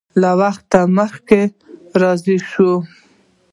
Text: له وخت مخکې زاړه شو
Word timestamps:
له 0.21 0.31
وخت 0.39 0.69
مخکې 0.97 1.41
زاړه 1.99 2.35
شو 2.49 2.71